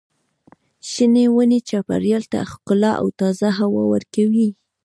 شنې 0.89 1.25
ونې 1.33 1.59
چاپېریال 1.69 2.23
ته 2.31 2.39
ښکلا 2.51 2.91
او 3.01 3.07
تازه 3.19 3.49
هوا 3.59 3.83
ورکوي. 3.93 4.49